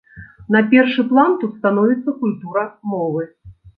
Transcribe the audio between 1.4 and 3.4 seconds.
тут становіцца культура мовы.